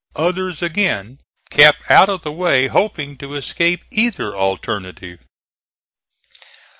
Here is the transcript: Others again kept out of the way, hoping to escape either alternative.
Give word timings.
Others 0.15 0.63
again 0.63 1.19
kept 1.51 1.91
out 1.91 2.09
of 2.09 2.23
the 2.23 2.31
way, 2.31 2.65
hoping 2.65 3.17
to 3.17 3.35
escape 3.35 3.83
either 3.91 4.35
alternative. 4.35 5.19